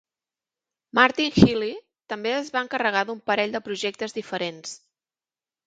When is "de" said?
3.59-3.65